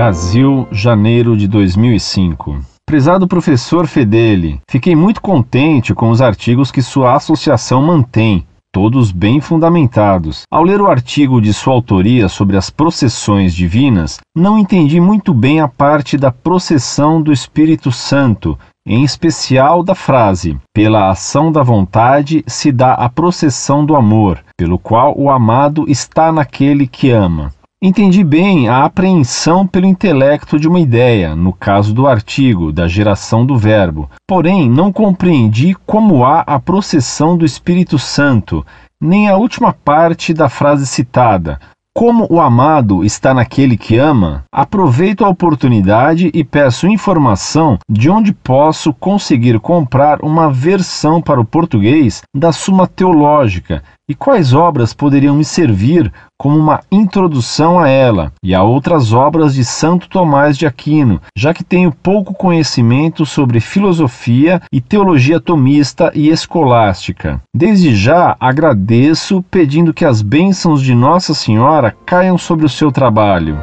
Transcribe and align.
Brasil, 0.00 0.66
janeiro 0.72 1.36
de 1.36 1.46
2005. 1.46 2.58
Prezado 2.86 3.28
professor 3.28 3.86
Fedeli, 3.86 4.58
fiquei 4.66 4.96
muito 4.96 5.20
contente 5.20 5.94
com 5.94 6.08
os 6.08 6.22
artigos 6.22 6.70
que 6.70 6.80
sua 6.80 7.16
associação 7.16 7.82
mantém, 7.82 8.46
todos 8.72 9.12
bem 9.12 9.42
fundamentados. 9.42 10.44
Ao 10.50 10.64
ler 10.64 10.80
o 10.80 10.86
artigo 10.86 11.38
de 11.38 11.52
sua 11.52 11.74
autoria 11.74 12.30
sobre 12.30 12.56
as 12.56 12.70
processões 12.70 13.54
divinas, 13.54 14.18
não 14.34 14.56
entendi 14.58 14.98
muito 14.98 15.34
bem 15.34 15.60
a 15.60 15.68
parte 15.68 16.16
da 16.16 16.32
processão 16.32 17.20
do 17.20 17.30
Espírito 17.30 17.92
Santo, 17.92 18.58
em 18.86 19.04
especial 19.04 19.82
da 19.82 19.94
frase: 19.94 20.56
pela 20.74 21.10
ação 21.10 21.52
da 21.52 21.62
vontade 21.62 22.42
se 22.46 22.72
dá 22.72 22.94
a 22.94 23.10
processão 23.10 23.84
do 23.84 23.94
amor, 23.94 24.42
pelo 24.56 24.78
qual 24.78 25.12
o 25.14 25.28
amado 25.28 25.84
está 25.86 26.32
naquele 26.32 26.86
que 26.86 27.10
ama. 27.10 27.52
Entendi 27.82 28.22
bem 28.22 28.68
a 28.68 28.84
apreensão 28.84 29.66
pelo 29.66 29.86
intelecto 29.86 30.60
de 30.60 30.68
uma 30.68 30.78
ideia, 30.78 31.34
no 31.34 31.50
caso 31.50 31.94
do 31.94 32.06
artigo, 32.06 32.70
da 32.70 32.86
geração 32.86 33.46
do 33.46 33.56
Verbo. 33.56 34.10
Porém, 34.28 34.68
não 34.68 34.92
compreendi 34.92 35.74
como 35.86 36.22
há 36.22 36.40
a 36.40 36.60
processão 36.60 37.38
do 37.38 37.44
Espírito 37.46 37.98
Santo, 37.98 38.66
nem 39.00 39.30
a 39.30 39.36
última 39.38 39.72
parte 39.72 40.34
da 40.34 40.50
frase 40.50 40.86
citada, 40.86 41.58
como 41.92 42.26
o 42.30 42.40
amado 42.40 43.04
está 43.04 43.34
naquele 43.34 43.76
que 43.76 43.98
ama, 43.98 44.44
aproveito 44.52 45.24
a 45.24 45.28
oportunidade 45.28 46.30
e 46.32 46.44
peço 46.44 46.86
informação 46.86 47.78
de 47.90 48.08
onde 48.08 48.32
posso 48.32 48.94
conseguir 48.94 49.58
comprar 49.58 50.20
uma 50.22 50.52
versão 50.52 51.20
para 51.20 51.40
o 51.40 51.44
português 51.44 52.22
da 52.34 52.52
Suma 52.52 52.86
Teológica 52.86 53.82
e 54.10 54.14
quais 54.16 54.52
obras 54.52 54.92
poderiam 54.92 55.36
me 55.36 55.44
servir 55.44 56.12
como 56.36 56.58
uma 56.58 56.80
introdução 56.90 57.78
a 57.78 57.88
ela 57.88 58.32
e 58.42 58.52
a 58.52 58.60
outras 58.60 59.12
obras 59.12 59.54
de 59.54 59.64
Santo 59.64 60.08
Tomás 60.08 60.58
de 60.58 60.66
Aquino, 60.66 61.20
já 61.38 61.54
que 61.54 61.62
tenho 61.62 61.92
pouco 61.92 62.34
conhecimento 62.34 63.24
sobre 63.24 63.60
filosofia 63.60 64.60
e 64.72 64.80
teologia 64.80 65.38
tomista 65.38 66.10
e 66.12 66.28
escolástica. 66.28 67.40
Desde 67.54 67.94
já 67.94 68.36
agradeço 68.40 69.44
pedindo 69.48 69.94
que 69.94 70.04
as 70.04 70.22
bênçãos 70.22 70.82
de 70.82 70.92
Nossa 70.92 71.32
Senhora 71.32 71.94
caiam 72.04 72.36
sobre 72.36 72.66
o 72.66 72.68
seu 72.68 72.90
trabalho. 72.90 73.56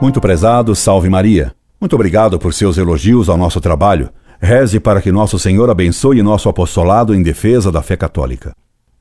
Muito 0.00 0.22
prezado, 0.22 0.74
salve 0.74 1.10
Maria. 1.10 1.52
Muito 1.78 1.92
obrigado 1.94 2.38
por 2.38 2.54
seus 2.54 2.78
elogios 2.78 3.28
ao 3.28 3.36
nosso 3.36 3.60
trabalho. 3.60 4.08
Reze 4.40 4.78
para 4.78 5.02
que 5.02 5.10
nosso 5.10 5.38
Senhor 5.38 5.68
abençoe 5.68 6.22
nosso 6.22 6.48
apostolado 6.48 7.14
em 7.14 7.22
defesa 7.22 7.72
da 7.72 7.82
fé 7.82 7.96
católica. 7.96 8.52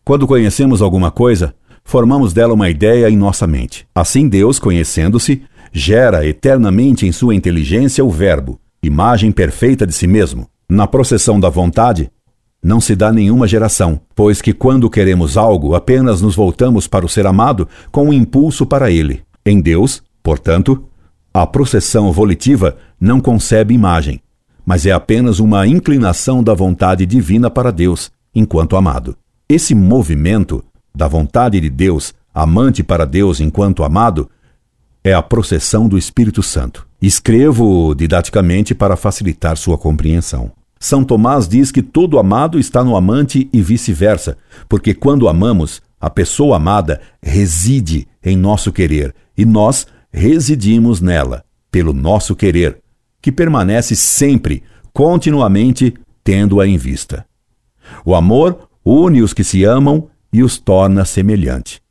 Quando 0.03 0.25
conhecemos 0.25 0.81
alguma 0.81 1.11
coisa, 1.11 1.53
formamos 1.83 2.33
dela 2.33 2.53
uma 2.53 2.69
ideia 2.69 3.09
em 3.09 3.16
nossa 3.16 3.45
mente. 3.45 3.88
Assim, 3.93 4.27
Deus, 4.27 4.58
conhecendo-se, 4.58 5.43
gera 5.71 6.25
eternamente 6.25 7.05
em 7.05 7.11
sua 7.11 7.35
inteligência 7.35 8.03
o 8.03 8.09
Verbo, 8.09 8.59
imagem 8.81 9.31
perfeita 9.31 9.85
de 9.85 9.93
si 9.93 10.08
mesmo. 10.08 10.47
Na 10.67 10.88
processão 10.88 11.39
da 11.39 11.49
vontade, 11.49 12.09
não 12.63 12.81
se 12.81 12.95
dá 12.95 13.11
nenhuma 13.11 13.47
geração, 13.47 14.02
pois 14.15 14.41
que 14.41 14.53
quando 14.53 14.89
queremos 14.89 15.38
algo, 15.38 15.75
apenas 15.75 16.21
nos 16.21 16.35
voltamos 16.35 16.88
para 16.88 17.05
o 17.05 17.09
ser 17.09 17.27
amado 17.27 17.67
com 17.91 18.09
um 18.09 18.13
impulso 18.13 18.65
para 18.65 18.89
ele. 18.89 19.21
Em 19.45 19.61
Deus, 19.61 20.02
portanto, 20.23 20.83
a 21.33 21.45
processão 21.45 22.11
volitiva 22.11 22.75
não 22.99 23.21
concebe 23.21 23.73
imagem, 23.73 24.19
mas 24.68 24.86
é 24.86 24.92
apenas 24.92 25.40
uma 25.40 25.66
inclinação 25.66 26.44
da 26.44 26.54
vontade 26.54 27.06
divina 27.06 27.50
para 27.50 27.72
Deus, 27.72 28.12
enquanto 28.36 28.76
amado. 28.76 29.16
Esse 29.48 29.73
movimento 29.73 30.62
da 30.94 31.08
vontade 31.08 31.61
de 31.61 31.70
Deus, 31.70 32.14
amante 32.33 32.83
para 32.83 33.06
Deus 33.06 33.39
enquanto 33.39 33.82
amado, 33.82 34.30
é 35.06 35.14
a 35.14 35.22
processão 35.22 35.88
do 35.88 35.98
Espírito 35.98 36.44
Santo. 36.44 36.86
Escrevo 37.02 37.95
didaticamente 37.95 38.76
para 38.76 38.98
facilitar 38.98 39.56
sua 39.56 39.77
compreensão. 39.77 40.52
São 40.77 41.02
Tomás 41.02 41.48
diz 41.48 41.72
que 41.72 41.82
todo 41.82 42.20
amado 42.20 42.60
está 42.60 42.83
no 42.83 42.98
amante 42.98 43.50
e 43.54 43.61
vice-versa, 43.61 44.38
porque 44.67 44.94
quando 44.94 45.30
amamos, 45.30 45.82
a 45.98 46.10
pessoa 46.10 46.58
amada 46.58 47.00
reside 47.23 48.06
em 48.22 48.36
nosso 48.36 48.73
querer 48.73 49.16
e 49.38 49.45
nós 49.45 49.88
residimos 50.11 51.00
nela, 51.00 51.45
pelo 51.72 51.94
nosso 51.94 52.36
querer, 52.36 52.80
que 53.27 53.32
permanece 53.33 53.93
sempre, 53.93 54.64
continuamente, 54.93 55.93
tendo-a 56.23 56.65
em 56.65 56.77
vista. 56.77 57.26
O 58.05 58.15
amor 58.15 58.70
une 58.86 59.21
os 59.21 59.33
que 59.33 59.43
se 59.43 59.65
amam 59.65 60.08
e 60.32 60.42
os 60.42 60.58
torna 60.58 61.04
semelhante. 61.04 61.82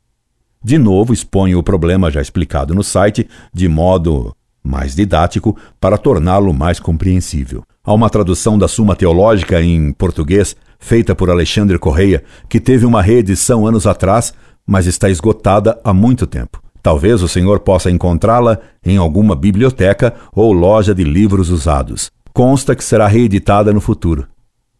De 0.63 0.79
novo, 0.79 1.13
exponho 1.13 1.59
o 1.59 1.63
problema 1.63 2.09
já 2.09 2.23
explicado 2.23 2.73
no 2.73 2.83
site 2.83 3.29
de 3.53 3.67
modo 3.67 4.35
mais 4.63 4.95
didático 4.95 5.55
para 5.79 5.95
torná-lo 5.95 6.51
mais 6.55 6.79
compreensível. 6.79 7.63
Há 7.83 7.93
uma 7.93 8.09
tradução 8.09 8.57
da 8.57 8.67
Suma 8.67 8.95
Teológica 8.95 9.61
em 9.61 9.93
português 9.93 10.55
feita 10.79 11.13
por 11.13 11.29
Alexandre 11.29 11.77
Correia, 11.77 12.23
que 12.49 12.59
teve 12.59 12.83
uma 12.83 13.03
reedição 13.03 13.67
anos 13.67 13.85
atrás, 13.85 14.33
mas 14.65 14.87
está 14.87 15.07
esgotada 15.07 15.79
há 15.83 15.93
muito 15.93 16.25
tempo. 16.25 16.59
Talvez 16.87 17.21
o 17.21 17.27
senhor 17.27 17.59
possa 17.59 17.91
encontrá-la 17.91 18.59
em 18.81 18.95
alguma 18.95 19.35
biblioteca 19.35 20.15
ou 20.33 20.53
loja 20.53 20.95
de 20.95 21.03
livros 21.03 21.49
usados. 21.49 22.09
Consta 22.31 22.73
que 22.73 22.81
será 22.81 23.07
reeditada 23.07 23.73
no 23.73 23.81
futuro. 23.81 24.25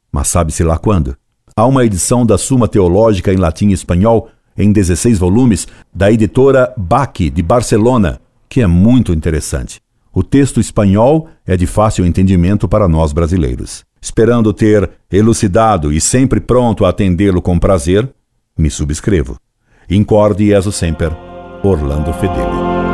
Mas 0.10 0.30
sabe-se 0.30 0.64
lá 0.64 0.78
quando? 0.78 1.18
Há 1.54 1.66
uma 1.66 1.84
edição 1.84 2.26
da 2.26 2.38
Suma 2.38 2.66
Teológica 2.66 3.34
em 3.34 3.36
latim 3.36 3.72
e 3.72 3.74
espanhol, 3.74 4.30
em 4.58 4.72
16 4.72 5.20
volumes, 5.20 5.68
da 5.94 6.10
editora 6.10 6.74
Baque, 6.78 7.30
de 7.30 7.44
Barcelona, 7.44 8.22
que 8.48 8.62
é 8.62 8.68
muito 8.68 9.12
interessante. 9.12 9.82
O 10.14 10.24
texto 10.24 10.62
espanhol 10.62 11.28
é 11.46 11.58
de 11.58 11.68
fácil 11.68 12.06
entendimento 12.06 12.70
para 12.70 12.88
nós 12.88 13.12
brasileiros. 13.12 13.84
Esperando 14.02 14.54
ter 14.54 14.90
elucidado 15.12 15.92
e 15.92 16.00
sempre 16.00 16.40
pronto 16.40 16.86
a 16.86 16.90
atendê-lo 16.90 17.42
com 17.42 17.60
prazer, 17.60 18.10
me 18.58 18.70
subscrevo. 18.70 19.38
Incorde 19.90 20.54
e 20.54 20.62
sempre 20.72 21.27
Orlando 21.68 22.14
Fedeli. 22.14 22.87